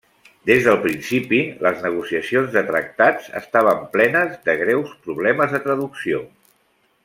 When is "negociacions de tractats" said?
1.83-3.29